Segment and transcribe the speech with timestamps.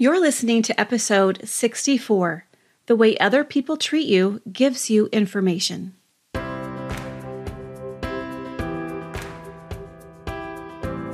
[0.00, 2.44] You're listening to episode 64
[2.86, 5.92] The Way Other People Treat You Gives You Information.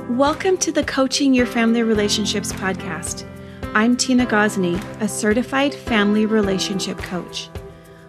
[0.07, 3.27] Welcome to the Coaching Your Family Relationships podcast.
[3.73, 7.49] I'm Tina Gosney, a certified family relationship coach.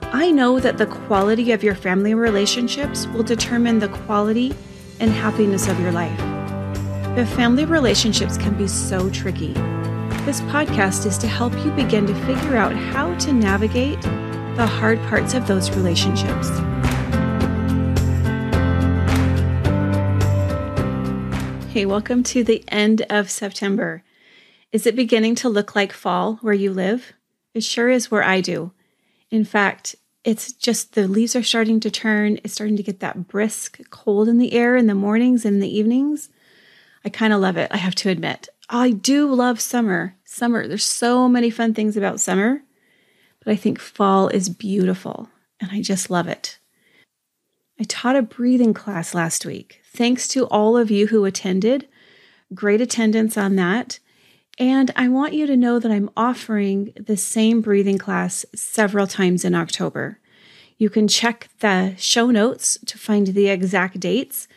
[0.03, 4.55] I know that the quality of your family relationships will determine the quality
[5.01, 6.21] and happiness of your life.
[7.17, 9.55] But family relationships can be so tricky.
[10.27, 14.03] This podcast is to help you begin to figure out how to navigate
[14.57, 16.49] the hard parts of those relationships.
[21.73, 24.03] Hey, welcome to the end of September.
[24.73, 27.13] Is it beginning to look like fall where you live?
[27.55, 28.73] It sure is where I do.
[29.31, 32.41] In fact, it's just the leaves are starting to turn.
[32.43, 35.73] It's starting to get that brisk cold in the air in the mornings and the
[35.73, 36.31] evenings.
[37.05, 38.49] I kind of love it, I have to admit.
[38.69, 40.17] I do love summer.
[40.25, 42.63] Summer, there's so many fun things about summer,
[43.45, 45.29] but I think fall is beautiful
[45.61, 46.59] and I just love it.
[47.79, 49.81] I taught a breathing class last week.
[49.85, 51.87] Thanks to all of you who attended.
[52.55, 53.99] Great attendance on that.
[54.59, 59.45] And I want you to know that I'm offering the same breathing class several times
[59.45, 60.19] in October.
[60.79, 64.49] You can check the show notes to find the exact dates,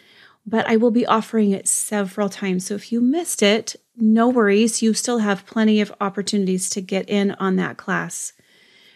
[0.46, 2.66] but I will be offering it several times.
[2.66, 4.82] So if you missed it, no worries.
[4.82, 8.34] You still have plenty of opportunities to get in on that class.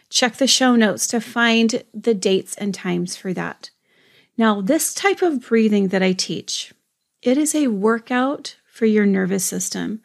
[0.09, 3.69] Check the show notes to find the dates and times for that.
[4.37, 6.73] Now, this type of breathing that I teach,
[7.21, 10.01] it is a workout for your nervous system.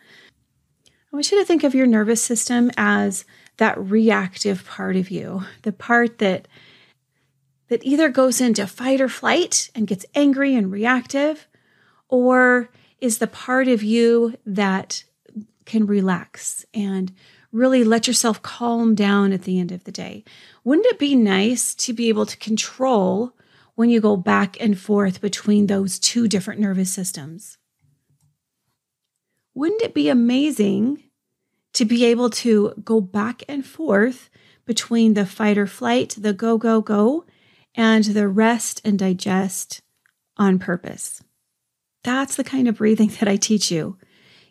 [0.87, 3.25] I want you to think of your nervous system as
[3.57, 6.49] that reactive part of you, the part that
[7.69, 11.47] that either goes into fight or flight and gets angry and reactive,
[12.09, 15.05] or is the part of you that
[15.65, 17.13] can relax and
[17.53, 20.25] really let yourself calm down at the end of the day.
[20.65, 23.35] Wouldn't it be nice to be able to control
[23.79, 27.59] when you go back and forth between those two different nervous systems.
[29.55, 31.05] Wouldn't it be amazing
[31.75, 34.31] to be able to go back and forth
[34.67, 37.25] between the fight or flight, the go, go, go,
[37.73, 39.81] and the rest and digest
[40.37, 41.23] on purpose?
[42.03, 43.97] That's the kind of breathing that I teach you.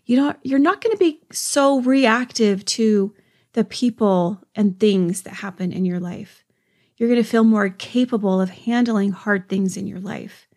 [0.05, 3.13] You know, you're not going to be so reactive to
[3.53, 6.45] the people and things that happen in your life.
[6.95, 10.47] You're going to feel more capable of handling hard things in your life.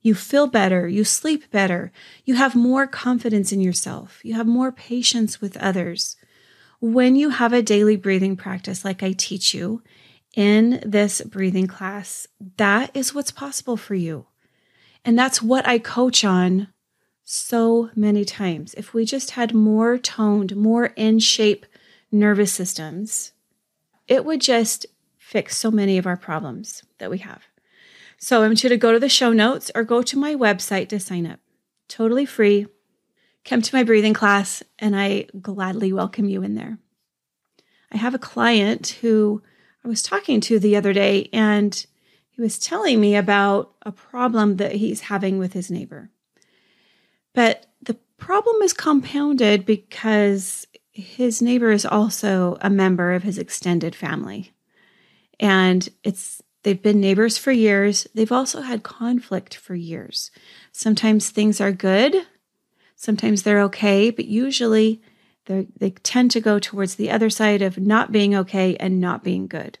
[0.00, 0.88] You feel better.
[0.88, 1.92] You sleep better.
[2.24, 4.20] You have more confidence in yourself.
[4.24, 6.16] You have more patience with others.
[6.80, 9.82] When you have a daily breathing practice like I teach you
[10.34, 12.26] in this breathing class,
[12.56, 14.26] that is what's possible for you.
[15.04, 16.68] And that's what I coach on
[17.24, 18.74] so many times.
[18.74, 21.66] If we just had more toned, more in shape
[22.10, 23.32] nervous systems,
[24.06, 24.86] it would just
[25.18, 27.42] fix so many of our problems that we have.
[28.18, 30.88] So I want you to go to the show notes or go to my website
[30.90, 31.40] to sign up.
[31.88, 32.66] Totally free.
[33.44, 36.78] Come to my breathing class, and I gladly welcome you in there.
[37.90, 39.42] I have a client who
[39.84, 41.84] I was talking to the other day, and
[42.42, 46.10] he was telling me about a problem that he's having with his neighbor.
[47.34, 53.94] But the problem is compounded because his neighbor is also a member of his extended
[53.94, 54.50] family
[55.38, 58.08] and it's they've been neighbors for years.
[58.12, 60.32] They've also had conflict for years.
[60.72, 62.26] Sometimes things are good,
[62.96, 65.00] sometimes they're okay, but usually
[65.46, 69.22] they they tend to go towards the other side of not being okay and not
[69.22, 69.78] being good.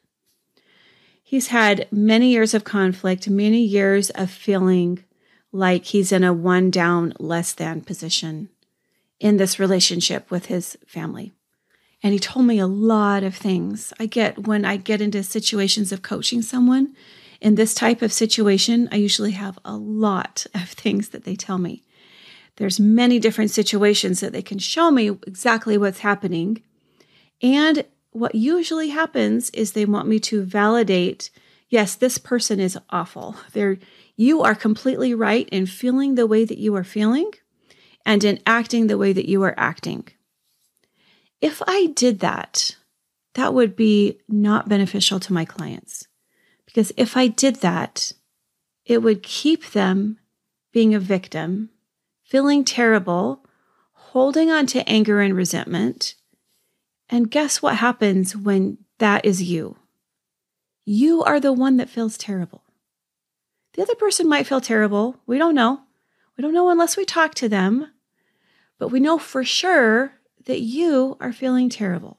[1.32, 5.02] He's had many years of conflict, many years of feeling
[5.50, 8.50] like he's in a one down, less than position
[9.18, 11.32] in this relationship with his family.
[12.02, 15.90] And he told me a lot of things I get when I get into situations
[15.90, 16.94] of coaching someone.
[17.40, 21.56] In this type of situation, I usually have a lot of things that they tell
[21.56, 21.82] me.
[22.56, 26.62] There's many different situations that they can show me exactly what's happening.
[27.40, 31.30] And what usually happens is they want me to validate,
[31.68, 33.36] yes, this person is awful.
[33.52, 33.78] They're
[34.16, 37.30] you are completely right in feeling the way that you are feeling
[38.04, 40.06] and in acting the way that you are acting.
[41.40, 42.76] If I did that,
[43.34, 46.06] that would be not beneficial to my clients.
[46.66, 48.12] Because if I did that,
[48.84, 50.18] it would keep them
[50.72, 51.70] being a victim,
[52.22, 53.44] feeling terrible,
[53.92, 56.14] holding on to anger and resentment.
[57.12, 59.76] And guess what happens when that is you?
[60.86, 62.64] You are the one that feels terrible.
[63.74, 65.16] The other person might feel terrible.
[65.26, 65.82] We don't know.
[66.36, 67.88] We don't know unless we talk to them.
[68.78, 70.14] But we know for sure
[70.46, 72.18] that you are feeling terrible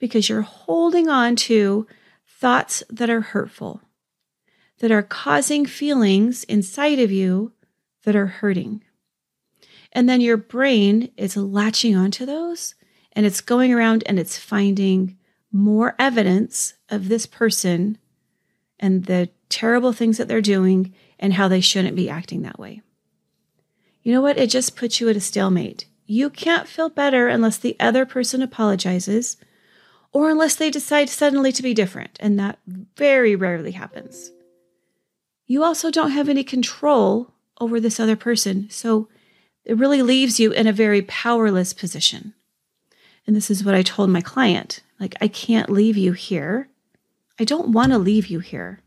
[0.00, 1.86] because you're holding on to
[2.26, 3.80] thoughts that are hurtful,
[4.80, 7.52] that are causing feelings inside of you
[8.02, 8.82] that are hurting.
[9.92, 12.74] And then your brain is latching onto those
[13.12, 15.16] and it's going around and it's finding
[15.52, 17.98] more evidence of this person
[18.78, 22.82] and the terrible things that they're doing and how they shouldn't be acting that way.
[24.02, 24.38] You know what?
[24.38, 25.86] It just puts you at a stalemate.
[26.06, 29.36] You can't feel better unless the other person apologizes
[30.12, 32.16] or unless they decide suddenly to be different.
[32.20, 32.58] And that
[32.96, 34.32] very rarely happens.
[35.46, 38.70] You also don't have any control over this other person.
[38.70, 39.08] So
[39.64, 42.34] it really leaves you in a very powerless position.
[43.26, 46.68] And this is what I told my client like, I can't leave you here.
[47.38, 48.80] I don't want to leave you here.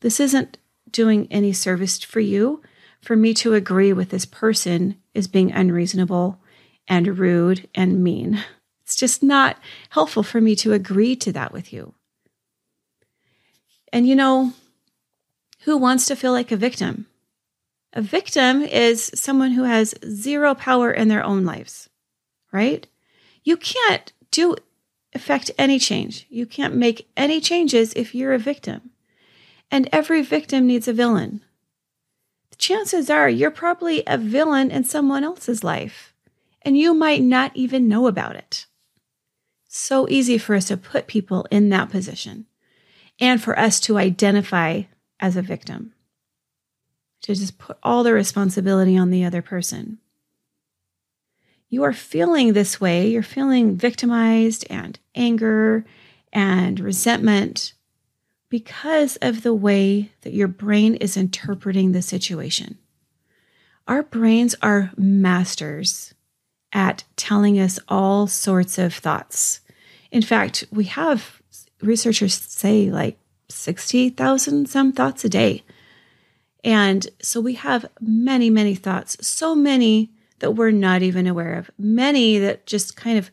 [0.00, 0.56] This isn't
[0.90, 2.62] doing any service for you
[3.00, 6.40] for me to agree with this person is being unreasonable
[6.86, 8.42] and rude and mean.
[8.82, 9.58] It's just not
[9.90, 11.92] helpful for me to agree to that with you.
[13.92, 14.54] And you know,
[15.64, 17.06] who wants to feel like a victim?
[17.92, 21.90] A victim is someone who has zero power in their own lives,
[22.52, 22.86] right?
[23.48, 24.56] You can't do
[25.14, 26.26] affect any change.
[26.28, 28.90] You can't make any changes if you're a victim.
[29.70, 31.40] And every victim needs a villain.
[32.50, 36.12] The chances are you're probably a villain in someone else's life,
[36.60, 38.66] and you might not even know about it.
[39.66, 42.44] So easy for us to put people in that position
[43.18, 44.82] and for us to identify
[45.20, 45.94] as a victim
[47.22, 50.00] to just put all the responsibility on the other person.
[51.68, 55.84] You are feeling this way, you're feeling victimized and anger
[56.32, 57.74] and resentment
[58.48, 62.78] because of the way that your brain is interpreting the situation.
[63.86, 66.14] Our brains are masters
[66.72, 69.60] at telling us all sorts of thoughts.
[70.10, 71.40] In fact, we have
[71.82, 73.18] researchers say like
[73.48, 75.64] 60,000 some thoughts a day.
[76.64, 81.70] And so we have many, many thoughts, so many that we're not even aware of,
[81.78, 83.30] many that just kind of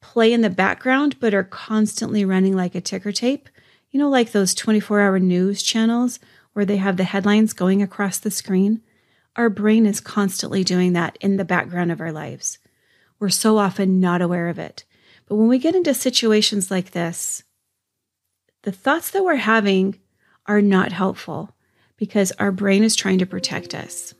[0.00, 3.48] play in the background but are constantly running like a ticker tape.
[3.90, 6.20] You know, like those 24 hour news channels
[6.52, 8.82] where they have the headlines going across the screen.
[9.36, 12.58] Our brain is constantly doing that in the background of our lives.
[13.18, 14.84] We're so often not aware of it.
[15.26, 17.44] But when we get into situations like this,
[18.62, 19.98] the thoughts that we're having
[20.46, 21.54] are not helpful
[21.96, 24.14] because our brain is trying to protect us.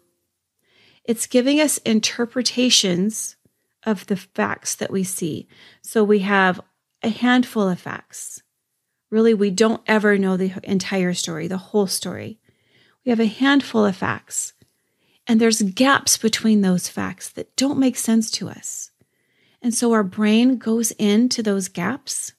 [1.10, 3.34] It's giving us interpretations
[3.82, 5.48] of the facts that we see.
[5.82, 6.60] So we have
[7.02, 8.44] a handful of facts.
[9.10, 12.38] Really, we don't ever know the entire story, the whole story.
[13.04, 14.52] We have a handful of facts,
[15.26, 18.92] and there's gaps between those facts that don't make sense to us.
[19.60, 22.34] And so our brain goes into those gaps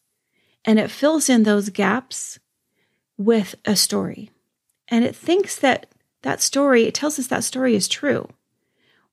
[0.64, 2.40] and it fills in those gaps
[3.18, 4.32] with a story
[4.88, 5.88] and it thinks that
[6.22, 8.30] that story, it tells us that story is true.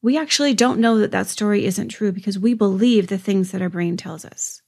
[0.01, 3.63] We actually don't know that that story isn't true because we believe the things that
[3.63, 4.63] our brain tells us.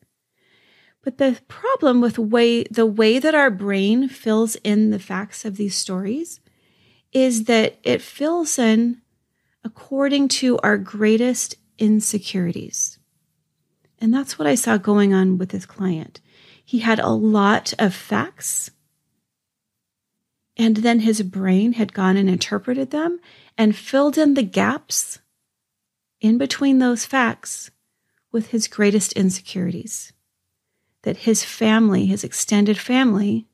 [1.02, 5.56] But the problem with way the way that our brain fills in the facts of
[5.56, 6.40] these stories
[7.12, 9.00] is that it fills in
[9.64, 12.98] according to our greatest insecurities.
[13.98, 16.20] And that's what I saw going on with this client.
[16.64, 18.70] He had a lot of facts
[20.60, 23.18] and then his brain had gone and interpreted them
[23.56, 25.18] and filled in the gaps
[26.20, 27.70] in between those facts
[28.30, 30.12] with his greatest insecurities.
[31.00, 33.48] That his family, his extended family,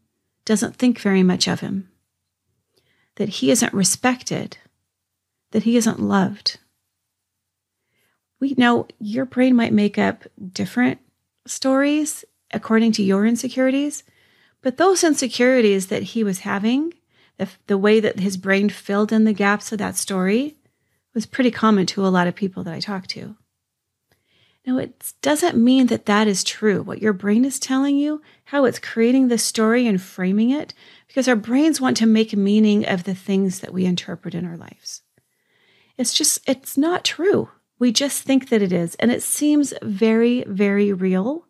[0.44, 1.92] doesn't think very much of him.
[3.14, 4.58] That he isn't respected.
[5.52, 6.58] That he isn't loved.
[8.40, 10.98] We know your brain might make up different
[11.46, 14.02] stories according to your insecurities,
[14.66, 16.92] but those insecurities that he was having,
[17.37, 20.56] the, the way that his brain filled in the gaps of that story,
[21.14, 23.37] was pretty common to a lot of people that I talked to.
[24.66, 26.82] Now, it doesn't mean that that is true.
[26.82, 30.75] What your brain is telling you, how it's creating the story and framing it,
[31.06, 34.56] because our brains want to make meaning of the things that we interpret in our
[34.56, 35.02] lives.
[35.96, 37.50] It's just, it's not true.
[37.78, 38.96] We just think that it is.
[38.96, 41.46] And it seems very, very real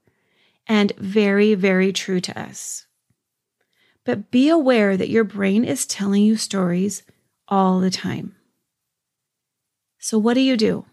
[0.66, 2.85] and very, very true to us.
[4.06, 7.02] But be aware that your brain is telling you stories
[7.48, 8.36] all the time.
[9.98, 10.86] So, what do you do?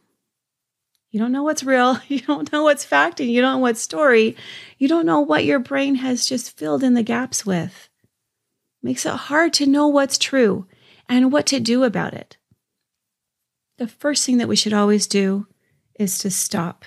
[1.11, 1.99] You don't know what's real.
[2.07, 4.35] You don't know what's fact, and you don't know what's story.
[4.79, 7.87] You don't know what your brain has just filled in the gaps with.
[8.81, 10.65] Makes it hard to know what's true
[11.07, 12.37] and what to do about it.
[13.77, 15.45] The first thing that we should always do
[15.99, 16.83] is to stop.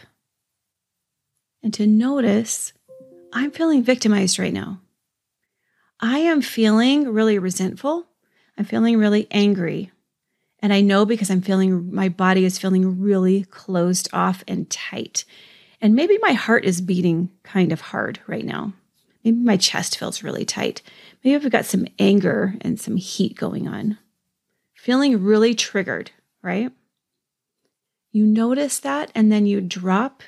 [1.63, 2.73] and to notice
[3.33, 4.81] I'm feeling victimized right now.
[6.01, 8.07] I am feeling really resentful.
[8.59, 9.91] I'm feeling really angry.
[10.61, 15.25] And I know because I'm feeling my body is feeling really closed off and tight.
[15.81, 18.73] And maybe my heart is beating kind of hard right now.
[19.25, 20.83] Maybe my chest feels really tight.
[21.23, 23.99] Maybe I've got some anger and some heat going on.
[24.75, 26.11] Feeling really triggered,
[26.43, 26.73] right?
[28.13, 30.23] You notice that and then you drop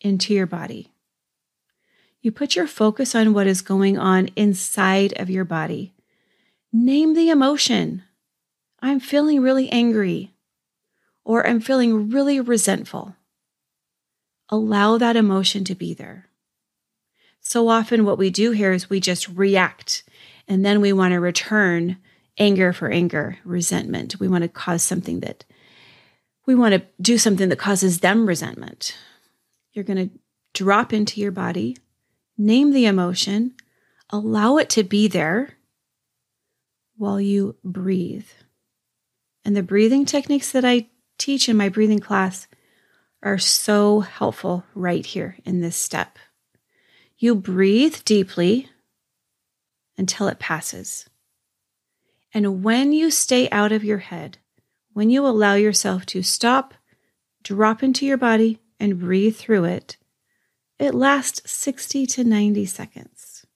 [0.00, 0.91] into your body.
[2.22, 5.92] You put your focus on what is going on inside of your body.
[6.72, 8.04] Name the emotion.
[8.80, 10.32] I'm feeling really angry,
[11.24, 13.16] or I'm feeling really resentful.
[14.48, 16.28] Allow that emotion to be there.
[17.40, 20.04] So often, what we do here is we just react,
[20.46, 21.96] and then we want to return
[22.38, 24.20] anger for anger, resentment.
[24.20, 25.44] We want to cause something that
[26.46, 28.96] we want to do something that causes them resentment.
[29.72, 30.18] You're going to
[30.54, 31.76] drop into your body,
[32.36, 33.54] name the emotion,
[34.10, 35.56] allow it to be there
[36.96, 38.26] while you breathe.
[39.44, 42.46] And the breathing techniques that I teach in my breathing class
[43.22, 46.18] are so helpful right here in this step.
[47.18, 48.68] You breathe deeply
[49.96, 51.08] until it passes.
[52.34, 54.38] And when you stay out of your head,
[54.92, 56.74] when you allow yourself to stop,
[57.42, 59.96] drop into your body, and breathe through it,
[60.82, 63.46] it lasts 60 to 90 seconds.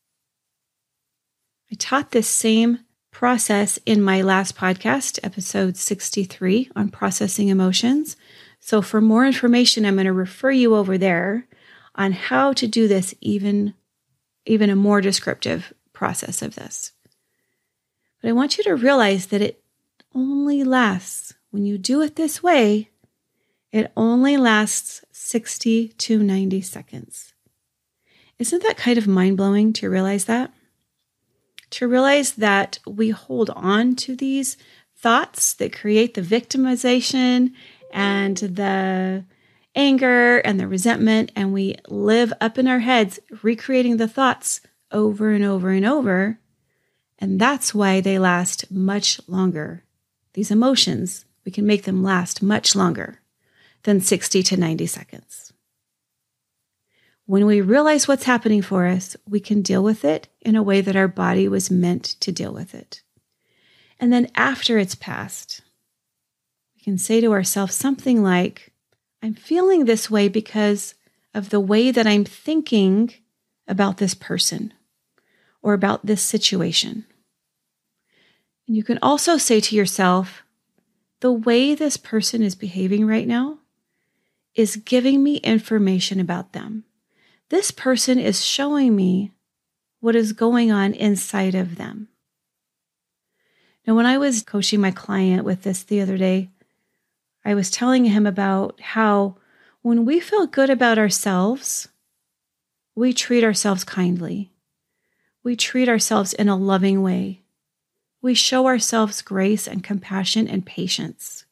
[1.72, 8.16] I taught this same process in my last podcast, episode 63 on processing emotions.
[8.60, 11.48] So for more information, I'm going to refer you over there
[11.96, 13.74] on how to do this even
[14.48, 16.92] even a more descriptive process of this.
[18.22, 19.64] But I want you to realize that it
[20.14, 22.90] only lasts when you do it this way,
[23.76, 27.34] it only lasts 60 to 90 seconds.
[28.38, 30.52] Isn't that kind of mind blowing to realize that?
[31.70, 34.56] to realize that we hold on to these
[34.96, 37.52] thoughts that create the victimization
[37.92, 39.24] and the
[39.74, 45.30] anger and the resentment, and we live up in our heads, recreating the thoughts over
[45.30, 46.38] and over and over.
[47.18, 49.84] And that's why they last much longer.
[50.34, 53.20] These emotions, we can make them last much longer
[53.86, 55.52] than 60 to 90 seconds.
[57.24, 60.80] When we realize what's happening for us, we can deal with it in a way
[60.80, 63.02] that our body was meant to deal with it.
[64.00, 65.62] And then after it's passed,
[66.74, 68.72] we can say to ourselves something like,
[69.22, 70.94] I'm feeling this way because
[71.32, 73.14] of the way that I'm thinking
[73.68, 74.74] about this person
[75.62, 77.06] or about this situation.
[78.66, 80.42] And you can also say to yourself,
[81.20, 83.60] the way this person is behaving right now
[84.56, 86.84] is giving me information about them
[87.48, 89.32] this person is showing me
[90.00, 92.08] what is going on inside of them.
[93.86, 96.50] Now, when I was coaching my client with this the other day,
[97.44, 99.36] I was telling him about how
[99.82, 101.88] when we feel good about ourselves,
[102.96, 104.50] we treat ourselves kindly.
[105.44, 107.42] We treat ourselves in a loving way.
[108.20, 111.44] We show ourselves grace and compassion and patience.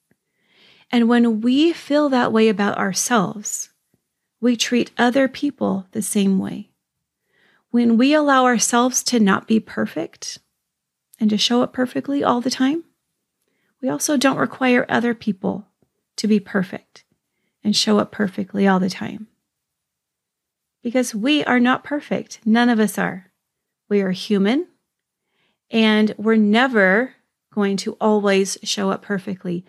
[0.94, 3.70] And when we feel that way about ourselves,
[4.40, 6.70] we treat other people the same way.
[7.72, 10.38] When we allow ourselves to not be perfect
[11.18, 12.84] and to show up perfectly all the time,
[13.82, 15.66] we also don't require other people
[16.14, 17.02] to be perfect
[17.64, 19.26] and show up perfectly all the time.
[20.80, 22.38] Because we are not perfect.
[22.44, 23.32] None of us are.
[23.88, 24.68] We are human
[25.72, 27.14] and we're never
[27.52, 29.64] going to always show up perfectly,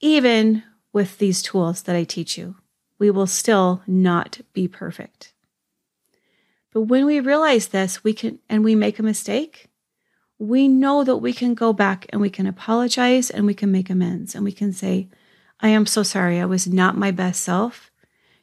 [0.00, 2.56] even with these tools that I teach you
[2.98, 5.32] we will still not be perfect.
[6.72, 9.68] But when we realize this, we can, and we make a mistake,
[10.38, 13.90] we know that we can go back and we can apologize and we can make
[13.90, 15.08] amends and we can say,
[15.60, 16.40] I am so sorry.
[16.40, 17.90] I was not my best self.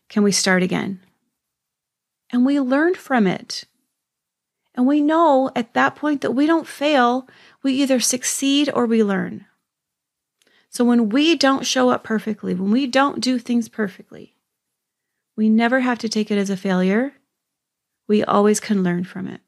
[0.10, 1.00] Can we start again?
[2.32, 3.66] And we learn from it.
[4.74, 7.30] And we know at that point that we don't fail.
[7.64, 9.46] We either succeed or we learn.
[10.76, 14.36] So when we don't show up perfectly, when we don't do things perfectly,
[15.38, 17.14] we never have to take it as a failure.
[18.10, 19.40] We always can learn from it.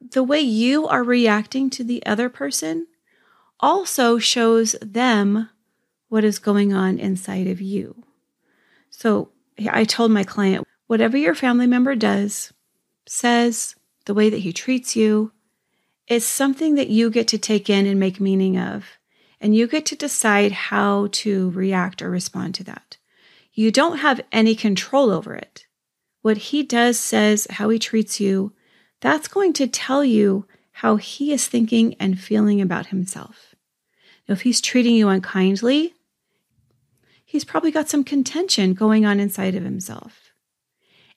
[0.00, 2.86] The way you are reacting to the other person
[3.60, 5.50] also shows them
[6.08, 8.04] what is going on inside of you.
[8.88, 9.28] So
[9.68, 12.54] I told my client, whatever your family member does,
[13.06, 13.76] says,
[14.06, 15.32] the way that he treats you,
[16.08, 18.86] is something that you get to take in and make meaning of.
[19.42, 22.96] And you get to decide how to react or respond to that.
[23.52, 25.66] You don't have any control over it.
[26.22, 28.52] What he does, says, how he treats you,
[29.00, 33.56] that's going to tell you how he is thinking and feeling about himself.
[34.28, 35.94] Now, if he's treating you unkindly,
[37.24, 40.30] he's probably got some contention going on inside of himself.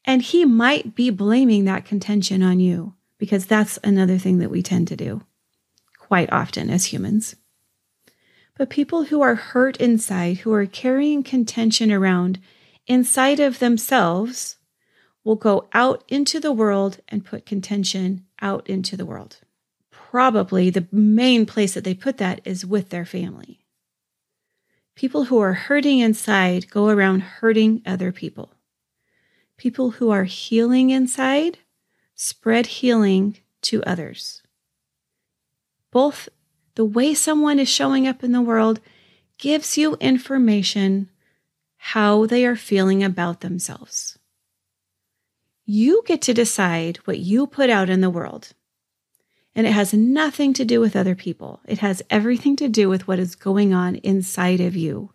[0.04, 4.64] And he might be blaming that contention on you because that's another thing that we
[4.64, 5.22] tend to do
[6.00, 7.36] quite often as humans.
[8.58, 12.40] But people who are hurt inside, who are carrying contention around
[12.88, 14.58] inside of themselves,
[15.24, 19.40] will go out into the world and put contention out into the world.
[19.92, 23.60] Probably the main place that they put that is with their family.
[24.96, 28.54] People who are hurting inside go around hurting other people.
[29.58, 31.58] People who are healing inside
[32.14, 34.42] spread healing to others.
[35.92, 36.30] Both
[36.76, 38.80] the way someone is showing up in the world
[39.38, 41.10] gives you information
[41.78, 44.18] how they are feeling about themselves.
[45.66, 48.54] You get to decide what you put out in the world.
[49.56, 51.62] And it has nothing to do with other people.
[51.66, 55.12] It has everything to do with what is going on inside of you.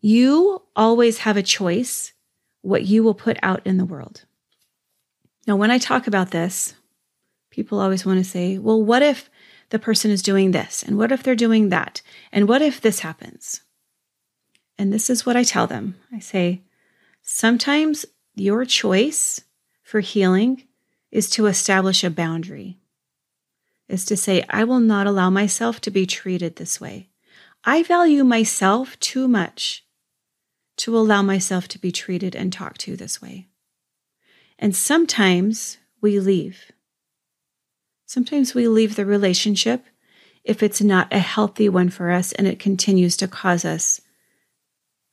[0.00, 2.12] You always have a choice
[2.62, 4.24] what you will put out in the world.
[5.46, 6.74] Now, when I talk about this,
[7.50, 9.28] people always want to say, well, what if
[9.74, 10.84] the person is doing this?
[10.84, 12.00] And what if they're doing that?
[12.30, 13.62] And what if this happens?
[14.78, 16.62] And this is what I tell them I say,
[17.22, 19.40] sometimes your choice
[19.82, 20.62] for healing
[21.10, 22.78] is to establish a boundary,
[23.88, 27.08] is to say, I will not allow myself to be treated this way.
[27.64, 29.84] I value myself too much
[30.76, 33.48] to allow myself to be treated and talked to this way.
[34.56, 36.70] And sometimes we leave.
[38.06, 39.86] Sometimes we leave the relationship
[40.44, 44.00] if it's not a healthy one for us and it continues to cause us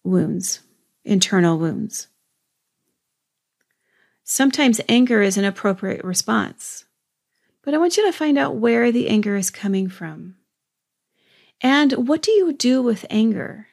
[0.03, 0.59] wounds,
[1.05, 2.07] internal wounds.
[4.23, 6.85] Sometimes anger is an appropriate response,
[7.63, 10.35] but I want you to find out where the anger is coming from.
[11.61, 13.67] And what do you do with anger?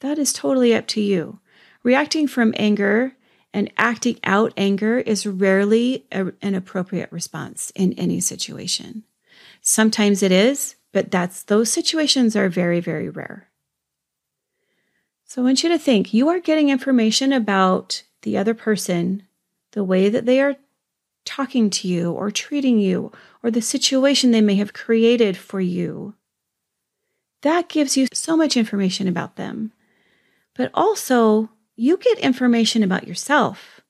[0.00, 1.40] That is totally up to you.
[1.82, 3.14] Reacting from anger
[3.52, 9.04] and acting out anger is rarely a, an appropriate response in any situation.
[9.60, 13.48] Sometimes it is, but that's those situations are very, very rare.
[15.24, 19.24] So I want you to think you are getting information about the other person,
[19.72, 20.56] the way that they are
[21.24, 26.14] talking to you or treating you, or the situation they may have created for you.
[27.42, 29.72] That gives you so much information about them.
[30.54, 33.80] But also, you get information about yourself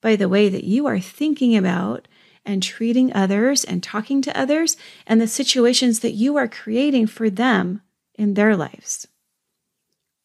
[0.00, 2.06] by the way that you are thinking about
[2.46, 4.76] and treating others and talking to others
[5.08, 7.82] and the situations that you are creating for them
[8.14, 9.08] in their lives.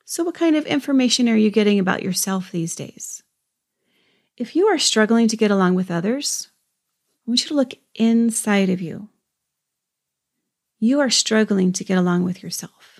[0.06, 3.24] So, what kind of information are you getting about yourself these days?
[4.38, 6.50] If you are struggling to get along with others,
[7.26, 9.10] I want you to look inside of you.
[10.80, 12.97] You are struggling to get along with yourself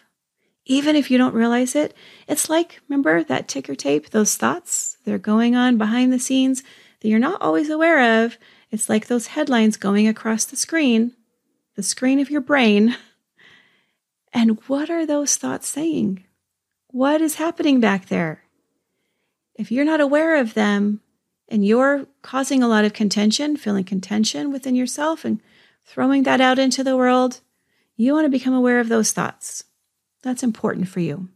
[0.68, 1.96] even if you don't realize it.
[2.28, 6.62] It's like, remember that ticker tape, those thoughts that are going on behind the scenes
[7.00, 8.38] that you're not always aware of.
[8.70, 11.14] It's like those headlines going across the screen,
[11.76, 12.96] the screen of your brain.
[14.34, 16.26] And what are those thoughts saying?
[16.88, 18.44] What is happening back there?
[19.56, 21.00] If you're not aware of them
[21.48, 25.42] and you're causing a lot of contention, feeling contention within yourself and
[25.86, 27.40] throwing that out into the world,
[27.96, 29.64] you want to become aware of those thoughts.
[30.24, 31.30] That's important for you.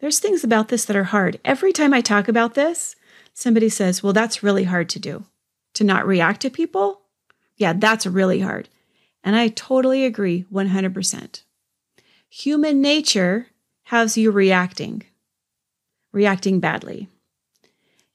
[0.00, 1.40] There's things about this that are hard.
[1.44, 2.96] Every time I talk about this,
[3.32, 5.24] somebody says, Well, that's really hard to do.
[5.74, 7.02] To not react to people?
[7.56, 8.68] Yeah, that's really hard.
[9.22, 11.42] And I totally agree 100%.
[12.28, 13.46] Human nature
[13.84, 15.04] has you reacting,
[16.12, 17.08] reacting badly,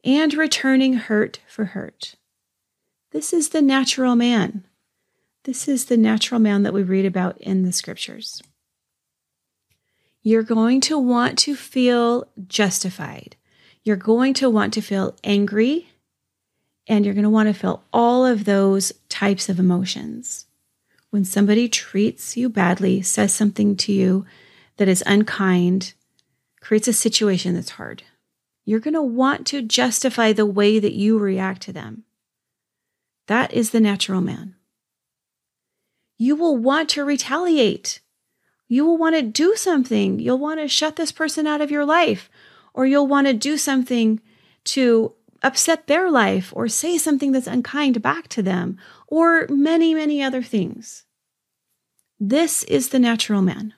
[0.03, 2.15] and returning hurt for hurt.
[3.11, 4.65] This is the natural man.
[5.45, 8.43] This is the natural man that we read about in the scriptures
[10.21, 13.35] you're going to want to feel justified.
[13.83, 15.89] You're going to want to feel angry,
[16.87, 20.45] and you're going to want to feel all of those types of emotions.
[21.09, 24.25] When somebody treats you badly, says something to you
[24.77, 25.93] that is unkind,
[26.61, 28.03] creates a situation that's hard,
[28.65, 32.03] you're going to want to justify the way that you react to them.
[33.27, 34.55] That is the natural man.
[36.17, 38.01] You will want to retaliate
[38.69, 40.19] you will want to do something.
[40.19, 42.29] You'll want to shut this person out of your life,
[42.73, 44.21] or you'll want to do something
[44.65, 48.77] to upset their life, or say something that's unkind back to them,
[49.07, 51.05] or many, many other things.
[52.19, 53.73] This is the natural man.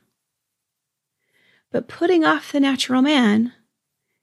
[1.71, 3.53] But putting off the natural man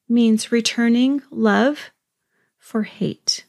[0.09, 1.91] means returning love
[2.59, 3.47] for hate.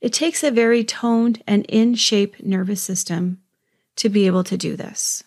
[0.00, 3.42] It takes a very toned and in shape nervous system
[3.96, 5.24] to be able to do this.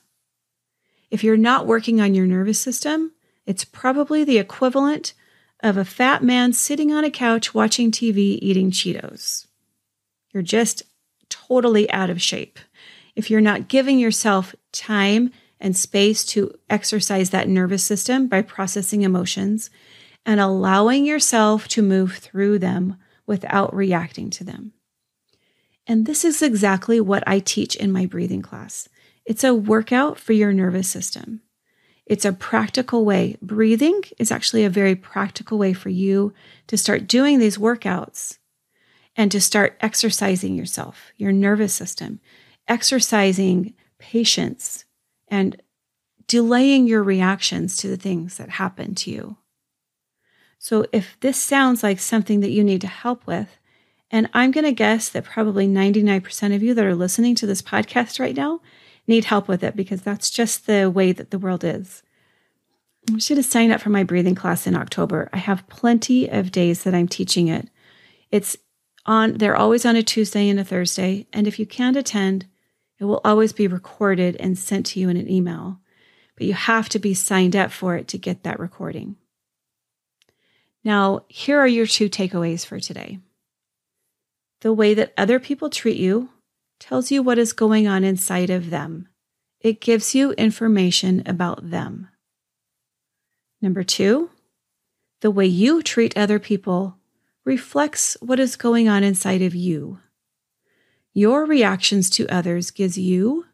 [1.12, 3.13] If you're not working on your nervous system,
[3.45, 5.13] it's probably the equivalent
[5.62, 9.48] of a fat man sitting on a couch watching TV eating Cheetos.
[10.32, 10.84] You're just
[11.30, 12.60] totally out of shape.
[13.15, 19.02] If you're not giving yourself time and space to exercise that nervous system by processing
[19.02, 19.69] emotions
[20.26, 24.74] and allowing yourself to move through them without reacting to them.
[25.88, 28.88] And this is exactly what I teach in my breathing class.
[29.29, 31.41] It's a workout for your nervous system.
[32.07, 33.37] It's a practical way.
[33.43, 36.33] Breathing is actually a very practical way for you
[36.65, 38.39] to start doing these workouts
[39.15, 42.19] and to start exercising yourself, your nervous system,
[42.67, 44.85] exercising patience
[45.27, 45.61] and
[46.25, 49.37] delaying your reactions to the things that happen to you.
[50.57, 53.59] So, if this sounds like something that you need to help with,
[54.09, 57.61] and I'm going to guess that probably 99% of you that are listening to this
[57.61, 58.61] podcast right now
[59.10, 62.04] need help with it because that's just the way that the world is.
[63.08, 65.30] I want you to sign up for my breathing class in October.
[65.34, 67.69] I have plenty of days that I'm teaching it.
[68.32, 68.56] It's
[69.06, 71.28] on, they're always on a Tuesday and a Thursday.
[71.34, 72.45] And if you can't attend,
[73.00, 75.80] it will always be recorded and sent to you in an email.
[76.36, 79.15] But you have to be signed up for it to get that recording.
[80.84, 83.19] Now, here are your two takeaways for today.
[84.62, 86.30] The way that other people treat you
[86.79, 89.07] tells you what is going on inside of them.
[89.59, 92.07] It gives you information about them.
[93.61, 94.29] Number two,
[95.21, 96.95] the way you treat other people
[97.43, 99.99] reflects what is going on inside of you.
[101.13, 103.45] Your reactions to others gives you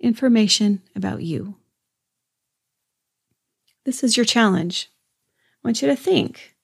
[0.00, 1.56] information about you.
[3.84, 4.90] This is your challenge.
[5.64, 6.56] I want you to think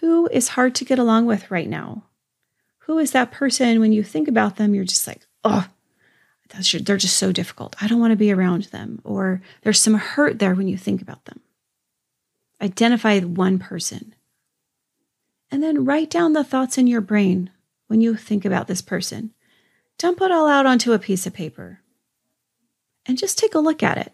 [0.00, 2.04] who is hard to get along with right now?
[2.86, 5.66] Who is that person when you think about them, you're just like, oh,
[6.48, 7.76] they're just so difficult.
[7.80, 9.00] I don't want to be around them.
[9.04, 11.40] Or there's some hurt there when you think about them.
[12.60, 14.14] Identify one person.
[15.50, 17.50] And then write down the thoughts in your brain
[17.86, 19.32] when you think about this person.
[19.98, 21.80] Dump it all out onto a piece of paper.
[23.06, 24.12] And just take a look at it.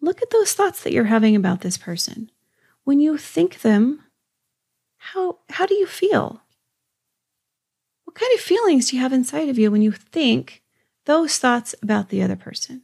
[0.00, 2.30] Look at those thoughts that you're having about this person.
[2.84, 4.04] When you think them,
[4.98, 6.42] how, how do you feel?
[8.18, 10.62] Kind of feelings do you have inside of you when you think
[11.04, 12.82] those thoughts about the other person?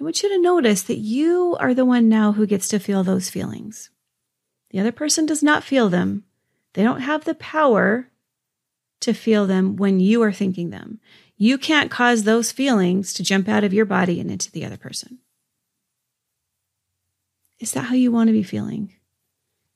[0.00, 3.04] I want you to notice that you are the one now who gets to feel
[3.04, 3.90] those feelings.
[4.70, 6.24] The other person does not feel them.
[6.72, 8.08] They don't have the power
[9.00, 10.98] to feel them when you are thinking them.
[11.36, 14.78] You can't cause those feelings to jump out of your body and into the other
[14.78, 15.18] person.
[17.58, 18.94] Is that how you want to be feeling?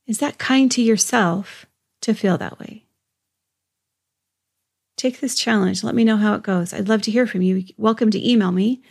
[0.07, 1.67] Is that kind to yourself
[2.01, 2.85] to feel that way?
[4.97, 5.83] Take this challenge.
[5.83, 6.73] Let me know how it goes.
[6.73, 7.65] I'd love to hear from you.
[7.77, 8.83] Welcome to email me,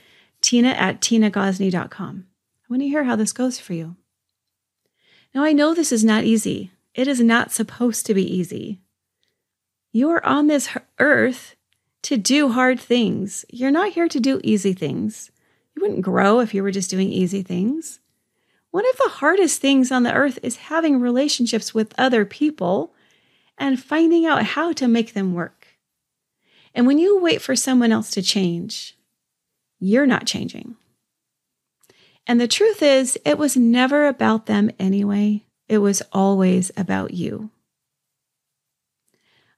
[0.41, 2.25] tina at tinagosney.com.
[2.27, 3.95] I want to hear how this goes for you.
[5.33, 6.71] Now, I know this is not easy.
[6.93, 8.81] It is not supposed to be easy.
[9.91, 11.55] You are on this earth
[12.03, 13.45] to do hard things.
[13.49, 15.31] You're not here to do easy things.
[15.75, 17.99] You wouldn't grow if you were just doing easy things.
[18.71, 22.93] One of the hardest things on the earth is having relationships with other people
[23.57, 25.62] and finding out how to make them work.
[26.73, 28.97] And when you wait for someone else to change,
[29.79, 30.75] you're not changing.
[32.25, 35.43] And the truth is, it was never about them anyway.
[35.67, 37.49] It was always about you.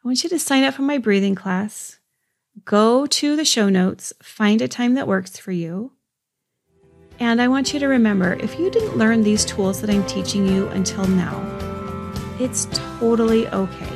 [0.03, 1.99] I want you to sign up for my breathing class.
[2.63, 5.91] Go to the show notes, find a time that works for you,
[7.19, 10.45] and I want you to remember if you didn't learn these tools that I'm teaching
[10.45, 11.41] you until now,
[12.39, 12.67] it's
[12.99, 13.94] totally okay.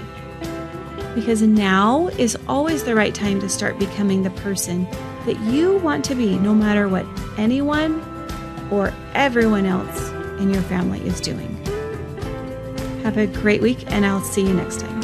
[1.20, 4.86] Because now is always the right time to start becoming the person
[5.26, 7.06] that you want to be, no matter what
[7.38, 8.02] anyone
[8.72, 11.54] or everyone else in your family is doing.
[13.04, 14.99] Have a great week, and I'll see you next time.